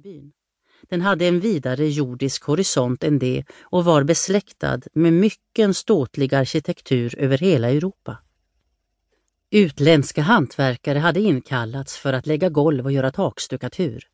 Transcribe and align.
i 0.00 0.02
byn. 0.02 0.32
Den 0.88 1.00
hade 1.00 1.26
en 1.26 1.40
vidare 1.40 1.88
jordisk 1.88 2.44
horisont 2.44 3.04
än 3.04 3.18
det 3.18 3.44
och 3.60 3.84
var 3.84 4.04
besläktad 4.04 4.80
med 4.92 5.12
mycken 5.12 5.74
ståtlig 5.74 6.34
arkitektur 6.34 7.18
över 7.18 7.38
hela 7.38 7.70
Europa. 7.70 8.18
Utländska 9.50 10.22
hantverkare 10.22 10.98
hade 10.98 11.20
inkallats 11.20 11.96
för 11.96 12.12
att 12.12 12.26
lägga 12.26 12.48
golv 12.48 12.84
och 12.84 12.92
göra 12.92 13.10
takstuckatur. 13.10 14.06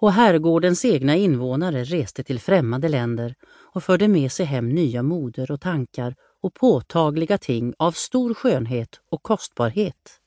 Och 0.00 0.12
herrgårdens 0.12 0.84
egna 0.84 1.16
invånare 1.16 1.84
reste 1.84 2.24
till 2.24 2.40
främmande 2.40 2.88
länder 2.88 3.34
och 3.74 3.84
förde 3.84 4.08
med 4.08 4.32
sig 4.32 4.46
hem 4.46 4.68
nya 4.68 5.02
moder 5.02 5.50
och 5.50 5.60
tankar 5.60 6.14
och 6.42 6.54
påtagliga 6.54 7.38
ting 7.38 7.74
av 7.78 7.92
stor 7.92 8.34
skönhet 8.34 9.00
och 9.10 9.22
kostbarhet. 9.22 10.20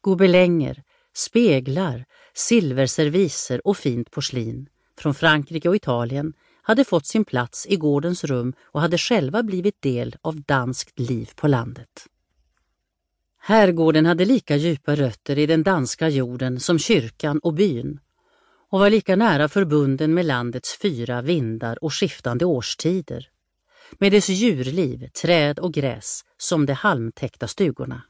Gobelänger, 0.00 0.82
speglar, 1.16 2.04
silverserviser 2.34 3.66
och 3.66 3.76
fint 3.76 4.10
porslin 4.10 4.68
från 4.98 5.14
Frankrike 5.14 5.68
och 5.68 5.76
Italien 5.76 6.32
hade 6.62 6.84
fått 6.84 7.06
sin 7.06 7.24
plats 7.24 7.66
i 7.66 7.76
gårdens 7.76 8.24
rum 8.24 8.52
och 8.62 8.80
hade 8.80 8.98
själva 8.98 9.42
blivit 9.42 9.82
del 9.82 10.16
av 10.22 10.40
danskt 10.40 10.98
liv 10.98 11.30
på 11.36 11.48
landet. 11.48 12.06
Herrgården 13.38 14.06
hade 14.06 14.24
lika 14.24 14.56
djupa 14.56 14.94
rötter 14.94 15.38
i 15.38 15.46
den 15.46 15.62
danska 15.62 16.08
jorden 16.08 16.60
som 16.60 16.78
kyrkan 16.78 17.38
och 17.38 17.54
byn 17.54 18.00
och 18.70 18.80
var 18.80 18.90
lika 18.90 19.16
nära 19.16 19.48
förbunden 19.48 20.14
med 20.14 20.26
landets 20.26 20.78
fyra 20.78 21.22
vindar 21.22 21.84
och 21.84 21.94
skiftande 21.94 22.44
årstider, 22.44 23.28
med 23.98 24.12
dess 24.12 24.28
djurliv, 24.28 25.08
träd 25.08 25.58
och 25.58 25.72
gräs 25.72 26.24
som 26.36 26.66
de 26.66 26.72
halmtäckta 26.72 27.48
stugorna. 27.48 28.02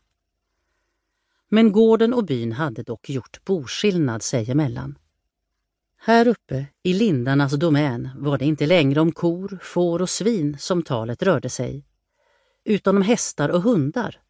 Men 1.52 1.72
gården 1.72 2.14
och 2.14 2.24
byn 2.24 2.52
hade 2.52 2.82
dock 2.82 3.10
gjort 3.10 3.44
boskillnad 3.44 4.22
sig 4.22 4.50
emellan. 4.50 4.98
Här 5.98 6.28
uppe 6.28 6.66
i 6.82 6.94
lindarnas 6.94 7.52
domän 7.52 8.08
var 8.16 8.38
det 8.38 8.44
inte 8.44 8.66
längre 8.66 9.00
om 9.00 9.12
kor, 9.12 9.58
får 9.62 10.02
och 10.02 10.10
svin 10.10 10.56
som 10.58 10.82
talet 10.82 11.22
rörde 11.22 11.48
sig, 11.48 11.84
utan 12.64 12.96
om 12.96 13.02
hästar 13.02 13.48
och 13.48 13.62
hundar. 13.62 14.20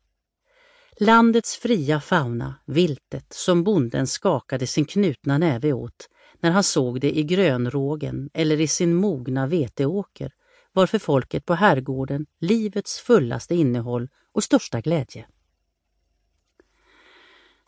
Landets 1.01 1.57
fria 1.57 2.01
fauna, 2.01 2.55
viltet 2.67 3.33
som 3.33 3.65
bonden 3.65 4.07
skakade 4.07 4.67
sin 4.67 4.85
knutna 4.85 5.39
näve 5.39 5.73
åt 5.73 6.09
när 6.41 6.51
han 6.51 6.65
såg 6.65 7.01
det 7.01 7.19
i 7.19 7.23
grönrågen 7.23 8.31
eller 8.35 8.61
i 8.61 8.67
sin 8.67 8.95
mogna 8.95 9.47
veteåker, 9.47 10.33
var 10.73 10.87
för 10.87 10.99
folket 10.99 11.47
på 11.47 11.55
herrgården 11.55 12.27
livets 12.41 13.01
fullaste 13.01 13.55
innehåll 13.55 14.09
och 14.33 14.45
största 14.45 14.81
glädje. 14.81 15.27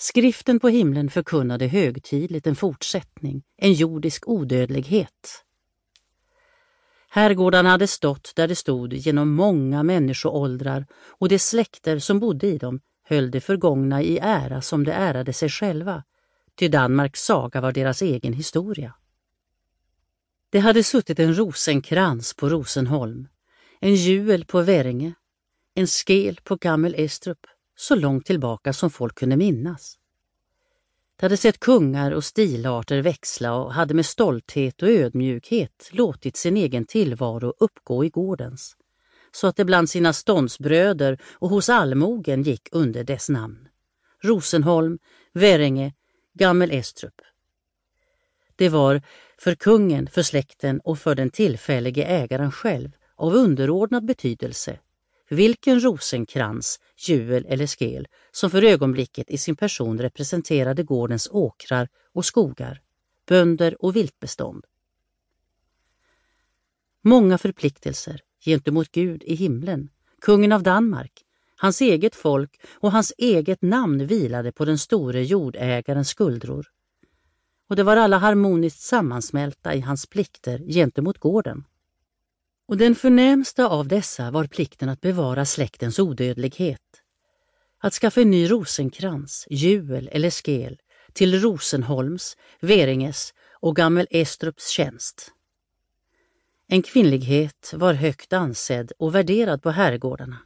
Skriften 0.03 0.61
på 0.61 0.69
himlen 0.69 1.11
förkunnade 1.11 1.67
högtidligt 1.67 2.47
en 2.47 2.57
fortsättning, 2.57 3.43
en 3.57 3.73
jordisk 3.73 4.29
odödlighet. 4.29 5.45
Herrgårdarna 7.09 7.69
hade 7.69 7.87
stått 7.87 8.33
där 8.37 8.49
de 8.49 8.55
stod 8.55 8.93
genom 8.93 9.33
många 9.33 9.83
människoåldrar 9.83 10.87
och 11.09 11.29
de 11.29 11.39
släkter 11.39 11.99
som 11.99 12.21
bodde 12.21 12.47
i 12.47 12.59
dem 12.59 12.81
höll 13.03 13.31
det 13.31 13.41
förgångna 13.41 14.03
i 14.03 14.19
ära 14.19 14.63
som 14.63 14.85
de 14.85 14.91
ärade 14.91 15.33
sig 15.33 15.49
själva, 15.49 16.05
ty 16.59 16.69
Danmarks 16.69 17.25
saga 17.25 17.61
var 17.61 17.73
deras 17.73 18.03
egen 18.03 18.33
historia. 18.33 18.95
Det 20.51 20.59
hade 20.59 20.83
suttit 20.83 21.19
en 21.19 21.39
rosenkrans 21.39 22.35
på 22.35 22.49
Rosenholm, 22.49 23.29
en 23.81 23.95
juel 23.95 24.45
på 24.45 24.63
Väringe, 24.63 25.15
en 25.75 25.87
skel 25.87 26.41
på 26.45 26.57
Gammel 26.57 26.95
Estrup, 26.99 27.47
så 27.83 27.95
långt 27.95 28.27
tillbaka 28.27 28.73
som 28.73 28.91
folk 28.91 29.15
kunde 29.15 29.37
minnas. 29.37 29.99
De 31.17 31.25
hade 31.25 31.37
sett 31.37 31.61
kungar 31.61 32.13
och 32.13 32.25
stilarter 32.25 33.03
växla 33.03 33.55
och 33.55 33.73
hade 33.73 33.95
med 33.95 34.07
stolthet 34.07 34.83
och 34.83 34.89
ödmjukhet 34.89 35.91
låtit 35.93 36.37
sin 36.37 36.57
egen 36.57 36.85
tillvaro 36.85 37.55
uppgå 37.59 38.05
i 38.05 38.09
gårdens, 38.09 38.77
så 39.33 39.47
att 39.47 39.57
det 39.57 39.65
bland 39.65 39.91
sina 39.91 40.13
ståndsbröder 40.13 41.19
och 41.33 41.49
hos 41.49 41.69
allmogen 41.69 42.43
gick 42.43 42.69
under 42.73 43.05
dess 43.05 43.29
namn. 43.29 43.69
Rosenholm, 44.23 44.99
Väringe, 45.33 45.95
Gammel 46.35 46.71
Estrup. 46.71 47.21
Det 48.57 48.69
var 48.69 49.03
för 49.39 49.55
kungen, 49.55 50.07
för 50.07 50.23
släkten 50.23 50.81
och 50.81 50.99
för 50.99 51.15
den 51.15 51.31
tillfällige 51.31 52.05
ägaren 52.05 52.53
själv 52.53 52.91
av 53.17 53.35
underordnad 53.35 54.05
betydelse 54.05 54.79
vilken 55.33 55.81
rosenkrans, 55.81 56.81
juel 56.97 57.47
eller 57.49 57.67
skel 57.67 58.09
som 58.33 58.51
för 58.51 58.63
ögonblicket 58.63 59.31
i 59.31 59.39
sin 59.39 59.57
person 59.57 59.99
representerade 59.99 60.83
gårdens 60.83 61.29
åkrar 61.31 61.89
och 62.13 62.25
skogar, 62.25 62.81
bönder 63.27 63.85
och 63.85 63.97
viltbestånd. 63.97 64.65
Många 67.03 67.39
förpliktelser 67.39 68.21
gentemot 68.45 68.93
Gud 68.93 69.23
i 69.23 69.35
himlen, 69.35 69.89
kungen 70.21 70.53
av 70.53 70.63
Danmark, 70.63 71.25
hans 71.57 71.81
eget 71.81 72.15
folk 72.15 72.61
och 72.73 72.93
hans 72.93 73.13
eget 73.19 73.63
namn 73.63 74.07
vilade 74.07 74.53
på 74.53 74.65
den 74.65 74.79
store 74.79 75.23
jordägarens 75.23 76.09
skuldror. 76.09 76.67
Och 77.69 77.77
det 77.77 77.83
var 77.83 77.97
alla 77.97 78.19
harmoniskt 78.19 78.81
sammansmälta 78.81 79.75
i 79.75 79.81
hans 79.81 80.07
plikter 80.07 80.59
gentemot 80.59 81.19
gården. 81.19 81.65
Och 82.69 82.77
den 82.77 82.95
förnämsta 82.95 83.69
av 83.69 83.89
dessa 83.89 84.31
var 84.31 84.47
plikten 84.47 84.89
att 84.89 85.01
bevara 85.01 85.45
släktens 85.45 85.99
odödlighet. 85.99 86.81
Att 87.79 87.95
skaffa 87.95 88.21
en 88.21 88.31
ny 88.31 88.51
rosenkrans, 88.51 89.47
juel 89.51 90.09
eller 90.13 90.31
skel 90.31 90.79
till 91.13 91.41
Rosenholms, 91.41 92.37
Veringes 92.61 93.35
och 93.61 93.77
Gammel 93.77 94.07
Estrups 94.11 94.69
tjänst. 94.69 95.33
En 96.69 96.83
kvinnlighet 96.83 97.73
var 97.75 97.93
högt 97.95 98.33
ansedd 98.33 98.93
och 98.99 99.15
värderad 99.15 99.63
på 99.63 99.71
herrgårdarna. 99.71 100.39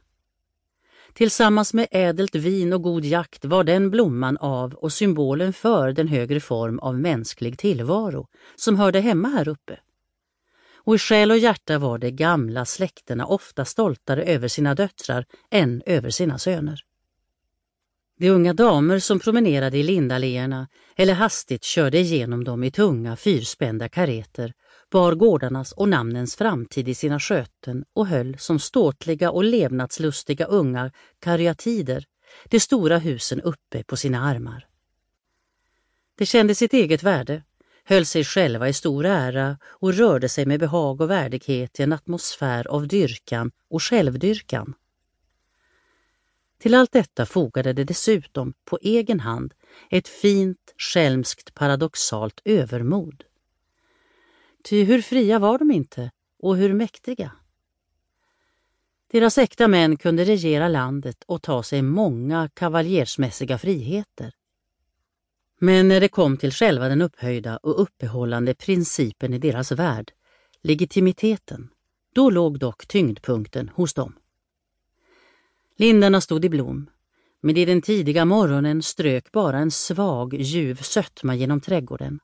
Tillsammans 1.13 1.73
med 1.73 1.87
ädelt 1.91 2.35
vin 2.35 2.73
och 2.73 2.81
god 2.81 3.05
jakt 3.05 3.45
var 3.45 3.63
den 3.63 3.89
blomman 3.89 4.37
av 4.37 4.73
och 4.73 4.93
symbolen 4.93 5.53
för 5.53 5.91
den 5.91 6.07
högre 6.07 6.39
form 6.39 6.79
av 6.79 6.99
mänsklig 6.99 7.57
tillvaro 7.57 8.27
som 8.55 8.75
hörde 8.75 8.99
hemma 8.99 9.27
här 9.27 9.47
uppe 9.47 9.79
och 10.87 10.95
i 10.95 10.97
själ 10.97 11.31
och 11.31 11.37
hjärta 11.37 11.79
var 11.79 11.97
de 11.97 12.11
gamla 12.11 12.65
släkterna 12.65 13.25
ofta 13.25 13.65
stoltare 13.65 14.23
över 14.23 14.47
sina 14.47 14.75
döttrar 14.75 15.25
än 15.51 15.83
över 15.85 16.09
sina 16.09 16.37
söner. 16.37 16.79
De 18.19 18.29
unga 18.29 18.53
damer 18.53 18.99
som 18.99 19.19
promenerade 19.19 19.77
i 19.77 19.83
lindalléerna 19.83 20.67
eller 20.95 21.13
hastigt 21.13 21.63
körde 21.63 21.97
igenom 21.99 22.43
dem 22.43 22.63
i 22.63 22.71
tunga 22.71 23.15
fyrspända 23.15 23.89
kareter 23.89 24.53
bar 24.91 25.13
gårdarnas 25.13 25.71
och 25.71 25.89
namnens 25.89 26.35
framtid 26.35 26.87
i 26.87 26.95
sina 26.95 27.19
sköten 27.19 27.85
och 27.93 28.07
höll 28.07 28.37
som 28.37 28.59
ståtliga 28.59 29.31
och 29.31 29.43
levnadslustiga 29.43 30.45
unga 30.45 30.91
karyatider 31.19 32.05
de 32.45 32.59
stora 32.59 32.97
husen 32.97 33.41
uppe 33.41 33.83
på 33.83 33.97
sina 33.97 34.21
armar. 34.21 34.67
De 36.17 36.25
kände 36.25 36.55
sitt 36.55 36.73
eget 36.73 37.03
värde 37.03 37.43
höll 37.89 38.05
sig 38.05 38.23
själva 38.23 38.69
i 38.69 38.73
stor 38.73 39.05
ära 39.05 39.57
och 39.63 39.93
rörde 39.93 40.29
sig 40.29 40.45
med 40.45 40.59
behag 40.59 41.01
och 41.01 41.09
värdighet 41.09 41.79
i 41.79 41.83
en 41.83 41.93
atmosfär 41.93 42.67
av 42.67 42.87
dyrkan 42.87 43.51
och 43.69 43.83
självdyrkan. 43.83 44.73
Till 46.59 46.73
allt 46.73 46.91
detta 46.91 47.25
fogade 47.25 47.73
det 47.73 47.83
dessutom 47.83 48.53
på 48.65 48.79
egen 48.81 49.19
hand 49.19 49.53
ett 49.89 50.07
fint, 50.07 50.73
skälmskt, 50.77 51.53
paradoxalt 51.53 52.41
övermod. 52.45 53.23
Ty 54.63 54.83
hur 54.83 55.01
fria 55.01 55.39
var 55.39 55.57
de 55.57 55.71
inte 55.71 56.11
och 56.39 56.57
hur 56.57 56.73
mäktiga? 56.73 57.31
Deras 59.11 59.37
äkta 59.37 59.67
män 59.67 59.97
kunde 59.97 60.25
regera 60.25 60.67
landet 60.67 61.23
och 61.27 61.41
ta 61.41 61.63
sig 61.63 61.81
många 61.81 62.49
kavaljersmässiga 62.53 63.57
friheter. 63.57 64.33
Men 65.59 65.87
när 65.87 65.99
det 65.99 66.07
kom 66.07 66.37
till 66.37 66.51
själva 66.51 66.87
den 66.87 67.01
upphöjda 67.01 67.57
och 67.57 67.81
uppehållande 67.81 68.53
principen 68.53 69.33
i 69.33 69.39
deras 69.39 69.71
värld, 69.71 70.11
legitimiteten, 70.61 71.69
då 72.13 72.29
låg 72.29 72.59
dock 72.59 72.87
tyngdpunkten 72.87 73.69
hos 73.69 73.93
dem. 73.93 74.15
Lindarna 75.77 76.21
stod 76.21 76.45
i 76.45 76.49
blom, 76.49 76.89
men 77.41 77.57
i 77.57 77.65
den 77.65 77.81
tidiga 77.81 78.25
morgonen 78.25 78.81
strök 78.81 79.31
bara 79.31 79.57
en 79.57 79.71
svag, 79.71 80.33
ljuv 80.33 80.75
sötma 80.75 81.35
genom 81.35 81.61
trädgården. 81.61 82.19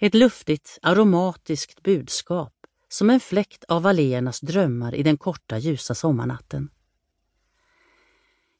Ett 0.00 0.14
luftigt, 0.14 0.78
aromatiskt 0.82 1.82
budskap, 1.82 2.52
som 2.88 3.10
en 3.10 3.20
fläkt 3.20 3.64
av 3.64 3.86
alléernas 3.86 4.40
drömmar 4.40 4.94
i 4.94 5.02
den 5.02 5.16
korta, 5.16 5.58
ljusa 5.58 5.94
sommarnatten. 5.94 6.70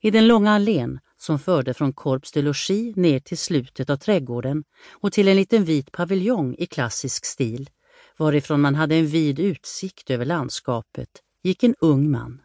I 0.00 0.10
den 0.10 0.26
långa 0.26 0.52
allén 0.52 1.00
som 1.22 1.38
förde 1.38 1.74
från 1.74 1.92
Corps 1.92 2.32
de 2.32 2.42
Logi 2.42 2.92
ner 2.96 3.20
till 3.20 3.38
slutet 3.38 3.90
av 3.90 3.96
trädgården 3.96 4.64
och 4.90 5.12
till 5.12 5.28
en 5.28 5.36
liten 5.36 5.64
vit 5.64 5.92
paviljong 5.92 6.54
i 6.58 6.66
klassisk 6.66 7.24
stil, 7.24 7.70
varifrån 8.16 8.60
man 8.60 8.74
hade 8.74 8.94
en 8.94 9.06
vid 9.06 9.38
utsikt 9.38 10.10
över 10.10 10.24
landskapet, 10.24 11.08
gick 11.42 11.62
en 11.62 11.74
ung 11.80 12.10
man. 12.10 12.42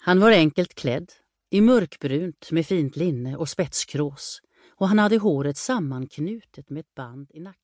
Han 0.00 0.20
var 0.20 0.30
enkelt 0.30 0.74
klädd, 0.74 1.12
i 1.50 1.60
mörkbrunt 1.60 2.50
med 2.50 2.66
fint 2.66 2.96
linne 2.96 3.36
och 3.36 3.48
spetskrås 3.48 4.40
och 4.76 4.88
han 4.88 4.98
hade 4.98 5.18
håret 5.18 5.56
sammanknutet 5.56 6.70
med 6.70 6.80
ett 6.80 6.94
band 6.94 7.30
i 7.34 7.40
nacken. 7.40 7.59